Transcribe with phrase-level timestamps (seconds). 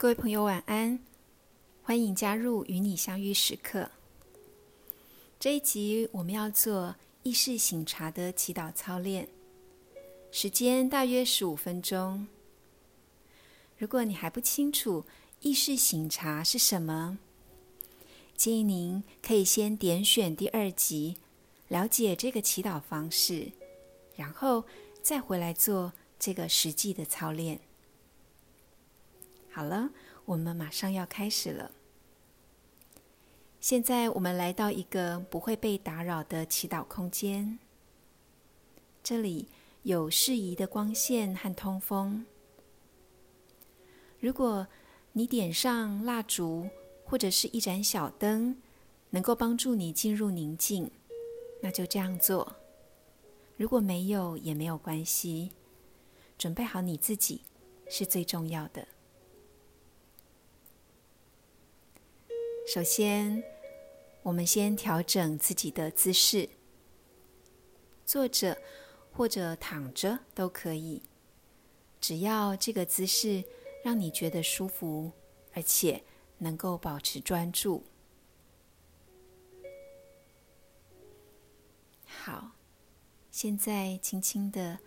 [0.00, 0.98] 各位朋友，晚安！
[1.82, 3.90] 欢迎加入与你相遇时刻。
[5.38, 9.28] 这一集我们要做意识醒察的祈祷操练，
[10.32, 12.26] 时间大约十五分钟。
[13.76, 15.04] 如果你还不清楚
[15.40, 17.18] 意识醒察是什么，
[18.34, 21.18] 建议您可以先点选第二集，
[21.68, 23.52] 了解这个祈祷方式，
[24.16, 24.64] 然后
[25.02, 27.60] 再回来做这个实际的操练。
[29.52, 29.90] 好了，
[30.26, 31.72] 我们马上要开始了。
[33.60, 37.58] 现在我们来到一个不会被打扰的祈祷空间，
[39.02, 39.48] 这里
[39.82, 42.24] 有适宜的光线和通风。
[44.20, 44.66] 如果
[45.12, 46.68] 你点上蜡烛
[47.04, 48.56] 或者是一盏小灯，
[49.10, 50.90] 能够帮助你进入宁静，
[51.60, 52.56] 那就这样做。
[53.56, 55.50] 如果没有也没有关系，
[56.38, 57.42] 准备好你自己
[57.88, 58.86] 是最重要的。
[62.72, 63.42] 首先，
[64.22, 66.48] 我们先调整自己的姿势，
[68.06, 68.56] 坐着
[69.10, 71.02] 或者躺着都可以，
[72.00, 73.42] 只要这个姿势
[73.82, 75.10] 让你觉得舒服，
[75.52, 76.00] 而且
[76.38, 77.82] 能够保持专注。
[82.04, 82.52] 好，
[83.32, 84.78] 现在轻轻的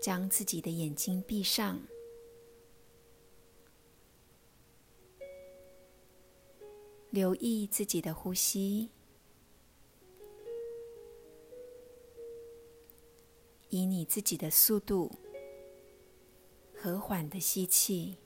[0.00, 1.78] 将自己的眼睛闭上。
[7.16, 8.90] 留意自己的呼吸，
[13.70, 15.10] 以你自己的速度，
[16.74, 18.18] 和缓的吸气，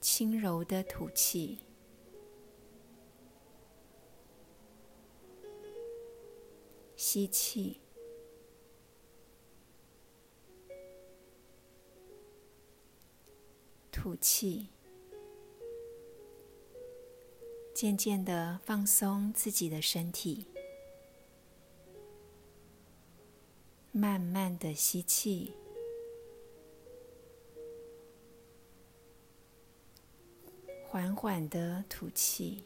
[0.00, 1.60] 轻柔的吐气，
[6.96, 7.78] 吸气。
[14.02, 14.66] 吐气，
[17.72, 20.44] 渐渐的放松自己的身体，
[23.92, 25.54] 慢慢的吸气，
[30.88, 32.64] 缓缓的吐气。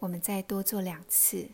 [0.00, 1.48] 我们再多做两次。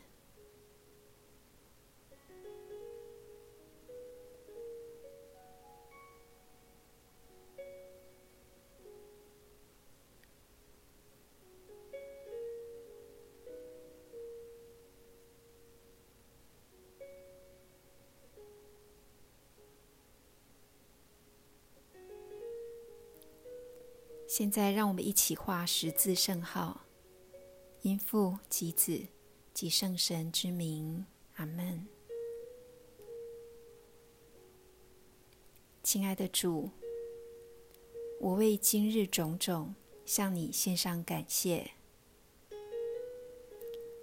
[24.28, 26.80] 现在，让我们一起画十字圣号，
[27.82, 29.06] 因父及子
[29.54, 31.06] 及圣神之名，
[31.36, 31.86] 阿门。
[35.84, 36.70] 亲爱的主，
[38.20, 39.72] 我为今日种种
[40.04, 41.70] 向你献上感谢。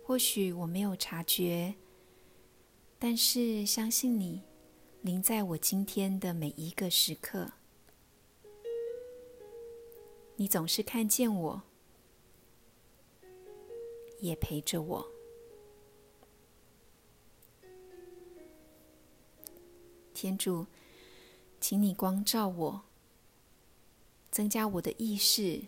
[0.05, 1.75] 或许我没有察觉，
[2.97, 4.41] 但是相信你
[5.01, 7.51] 临在我今天的每一个时刻。
[10.43, 11.61] 你总是看见我，
[14.19, 15.07] 也陪着我。
[20.13, 20.67] 天主，
[21.61, 22.81] 请你光照我，
[24.31, 25.61] 增加我的意识，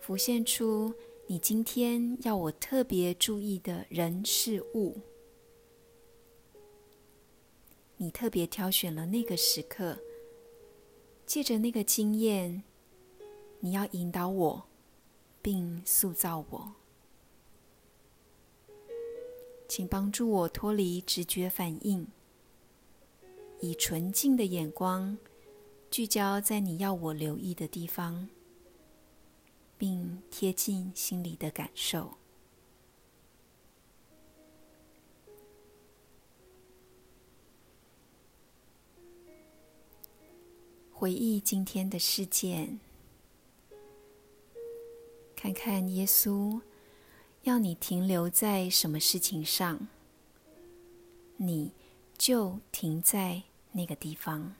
[0.00, 0.94] 浮现出
[1.26, 5.00] 你今天要我特别注意的人事物。
[7.96, 9.98] 你特别挑选了那个时刻，
[11.26, 12.62] 借着那个经验。
[13.64, 14.64] 你要引导我，
[15.40, 16.72] 并塑造我，
[19.68, 22.08] 请帮助我脱离直觉反应，
[23.60, 25.16] 以纯净的眼光
[25.92, 28.28] 聚焦在你要我留意的地方，
[29.78, 32.14] 并贴近心里的感受。
[40.90, 42.80] 回忆今天的事件。
[45.42, 46.60] 看看耶稣
[47.42, 49.88] 要你停留在什么事情上，
[51.36, 51.72] 你
[52.16, 53.42] 就停在
[53.72, 54.54] 那个地方，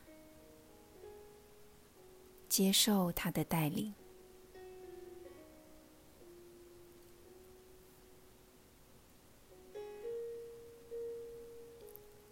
[2.49, 3.95] 接受他的带领。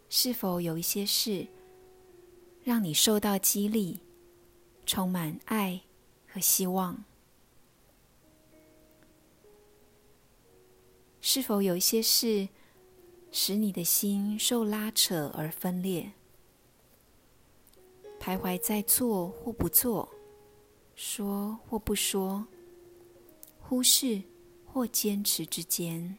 [0.08, 1.46] 是否有一些事
[2.64, 4.00] 让你受到激励，
[4.84, 5.82] 充满爱
[6.26, 7.04] 和希望？
[11.32, 12.48] 是否有一些事
[13.30, 16.10] 使你的心受拉扯而分裂，
[18.18, 20.08] 徘徊在做或不做、
[20.96, 22.48] 说或不说、
[23.60, 24.20] 忽视
[24.66, 26.16] 或坚持之间？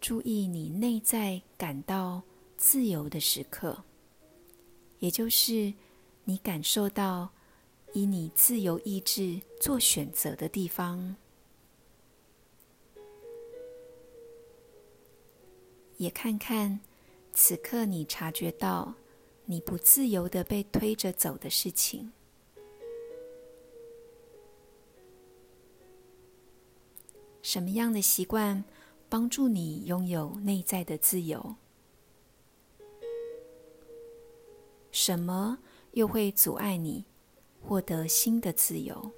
[0.00, 2.22] 注意你内在感到
[2.56, 3.84] 自由的时刻，
[5.00, 5.74] 也就是
[6.24, 7.28] 你感受到
[7.92, 11.14] 以你自由意志做选择的地方。
[15.98, 16.80] 也看看
[17.32, 18.94] 此刻你察觉到
[19.44, 22.12] 你不自由的被推着走的事情，
[27.42, 28.64] 什么样的习惯？
[29.10, 31.56] 帮助你拥有内在的自由，
[34.92, 35.58] 什么
[35.92, 37.06] 又会阻碍你
[37.62, 39.10] 获得新的自由？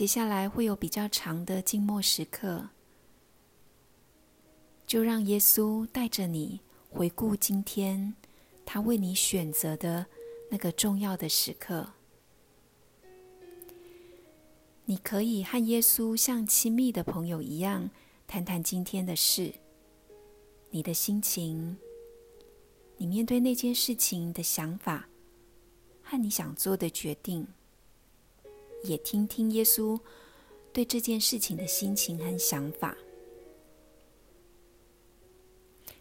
[0.00, 2.70] 接下来会有比较长的静默时刻，
[4.86, 6.58] 就让耶稣带着你
[6.88, 8.14] 回顾今天
[8.64, 10.06] 他为你选择的。
[10.50, 11.90] 那个重要的时刻，
[14.86, 17.90] 你可以和耶稣像亲密的朋友一样
[18.26, 19.52] 谈谈今天的事，
[20.70, 21.76] 你的心情，
[22.96, 25.10] 你面对那件事情的想法，
[26.02, 27.46] 和你想做的决定，
[28.84, 30.00] 也听听耶稣
[30.72, 32.96] 对这件事情的心情和想法。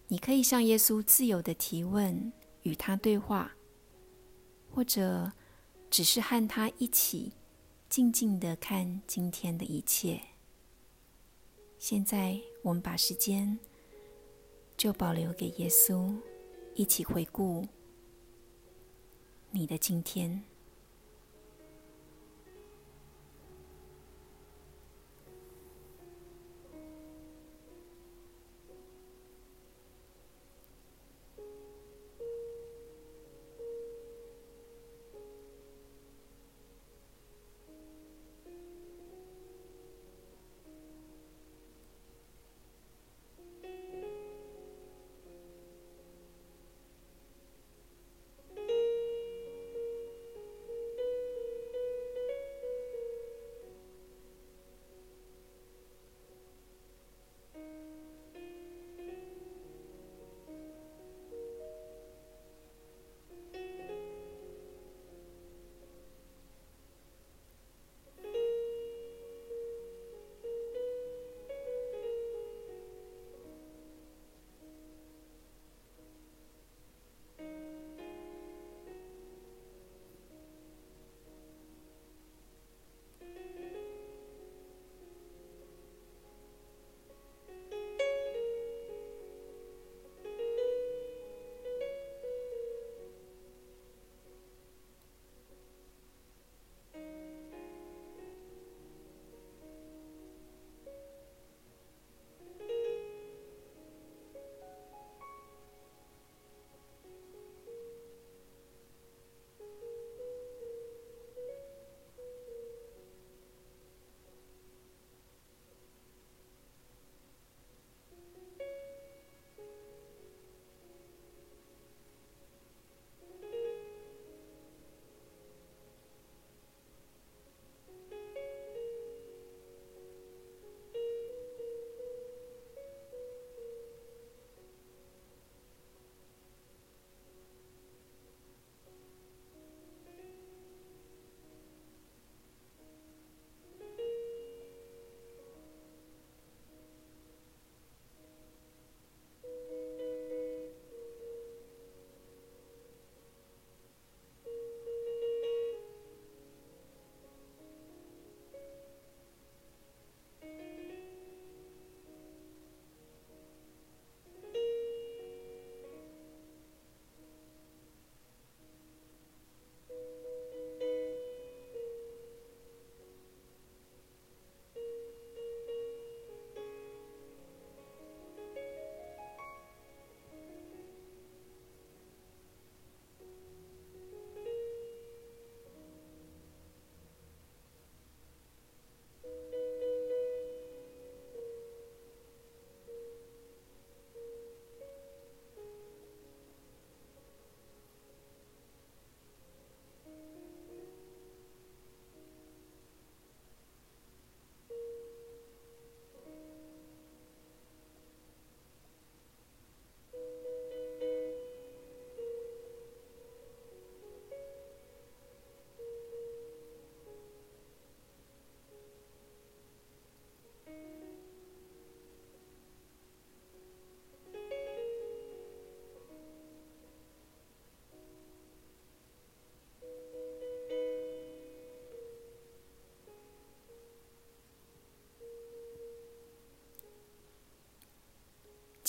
[0.08, 2.32] 你可以向耶稣自由的提问，
[2.64, 3.56] 与他对话。
[4.72, 5.32] 或者
[5.90, 7.34] 只是和他一起
[7.90, 10.22] 静静的看今天的一切。
[11.80, 13.58] 现在我们把时间
[14.78, 16.16] 就保留给耶稣，
[16.76, 17.68] 一起回顾
[19.50, 20.44] 你的今天。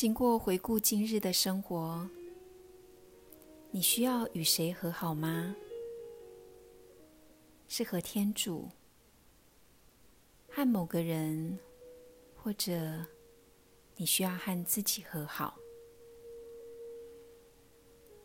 [0.00, 2.08] 经过回顾今日的生活，
[3.70, 5.54] 你需要与谁和好吗？
[7.68, 8.70] 是和天主、
[10.48, 11.58] 和某个人，
[12.34, 13.04] 或者
[13.96, 15.58] 你需要和自己和好？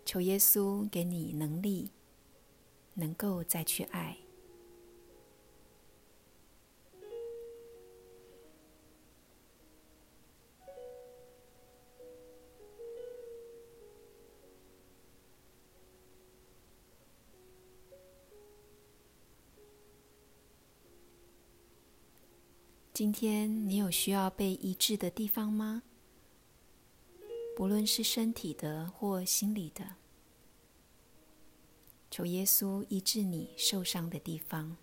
[0.06, 1.92] 求耶稣给你能力，
[2.94, 4.16] 能够再去爱。
[22.96, 25.84] 今天你有需要被医治的地方吗？
[27.54, 29.96] 不论是身体的或心理的，
[32.10, 34.78] 求耶稣医治你受伤的地方。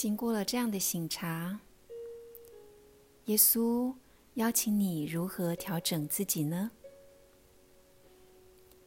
[0.00, 1.60] 经过了这样的醒察，
[3.26, 3.94] 耶稣
[4.36, 6.70] 邀请你如何调整自己呢？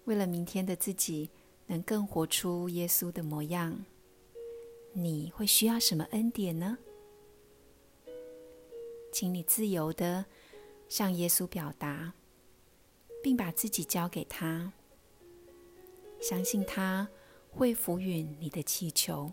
[0.05, 1.29] 为了明天的自己
[1.67, 3.85] 能更活出耶稣的模样，
[4.93, 6.79] 你会需要什么恩典呢？
[9.11, 10.25] 请你自由的
[10.89, 12.15] 向耶稣表达，
[13.21, 14.73] 并把自己交给他，
[16.19, 17.07] 相信他
[17.51, 19.31] 会抚允你的祈求。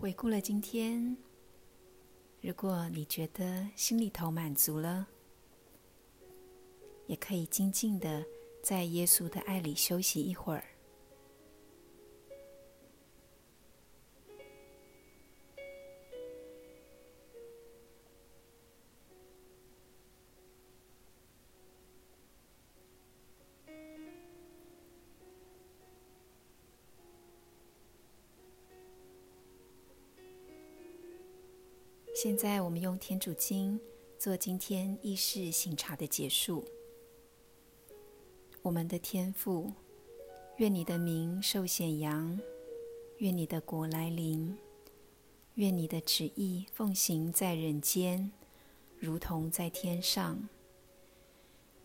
[0.00, 1.14] 回顾了今天，
[2.40, 5.06] 如果你觉得心里头满足了，
[7.06, 8.24] 也可以静静的
[8.62, 10.64] 在耶稣的爱里休息一会儿。
[32.12, 33.80] 现在，我们用天主经
[34.18, 36.64] 做今天意识醒茶的结束。
[38.62, 39.72] 我们的天父，
[40.58, 42.38] 愿你的名受显扬，
[43.18, 44.54] 愿你的国来临，
[45.54, 48.30] 愿你的旨意奉行在人间，
[48.98, 50.48] 如同在天上。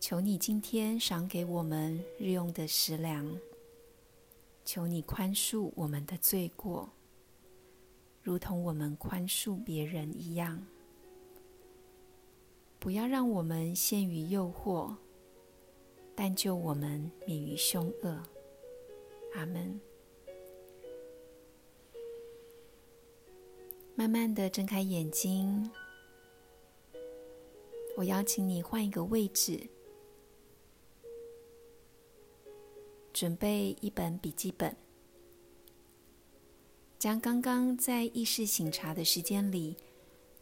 [0.00, 3.38] 求你今天赏给我们日用的食粮，
[4.64, 6.90] 求你宽恕我们的罪过。
[8.26, 10.60] 如同我们宽恕别人一样，
[12.80, 14.92] 不要让我们陷于诱惑，
[16.12, 18.20] 但救我们免于凶恶。
[19.36, 19.80] 阿门。
[23.94, 25.70] 慢慢的睁开眼睛，
[27.96, 29.68] 我邀请你换一个位置，
[33.12, 34.76] 准备一本笔记本。
[36.98, 39.76] 将刚刚在意识醒茶的时间里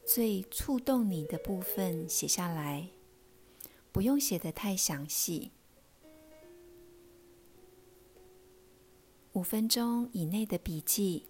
[0.07, 2.89] 最触动你的部分写下来，
[3.91, 5.51] 不用写得太详细。
[9.33, 11.27] 五分钟以内的笔记，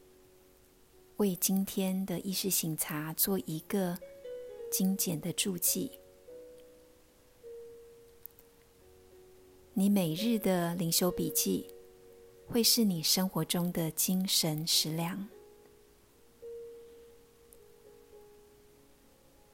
[1.17, 3.99] 为今天的意识醒茶做一个
[4.71, 5.91] 精简的注记。
[9.73, 11.67] 你每日的灵修笔记，
[12.47, 15.29] 会是你生活中的精神食粮。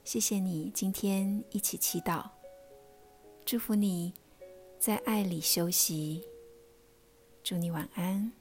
[0.05, 2.29] 谢谢你今天一起祈祷，
[3.45, 4.13] 祝福你
[4.79, 6.25] 在爱里休息，
[7.45, 8.40] 祝你晚安。